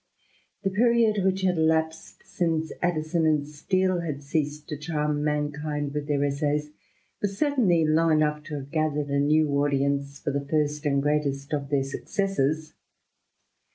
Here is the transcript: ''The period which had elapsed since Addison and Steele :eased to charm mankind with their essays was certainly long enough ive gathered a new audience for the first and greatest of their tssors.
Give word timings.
''The 0.63 0.71
period 0.71 1.23
which 1.23 1.41
had 1.43 1.59
elapsed 1.59 2.23
since 2.25 2.71
Addison 2.81 3.27
and 3.27 3.47
Steele 3.47 4.01
:eased 4.33 4.67
to 4.69 4.75
charm 4.77 5.23
mankind 5.23 5.93
with 5.93 6.07
their 6.07 6.23
essays 6.25 6.71
was 7.21 7.37
certainly 7.37 7.85
long 7.85 8.11
enough 8.13 8.41
ive 8.51 8.71
gathered 8.71 9.09
a 9.11 9.19
new 9.19 9.47
audience 9.61 10.17
for 10.17 10.31
the 10.31 10.43
first 10.47 10.87
and 10.87 11.03
greatest 11.03 11.53
of 11.53 11.69
their 11.69 11.83
tssors. 11.83 12.73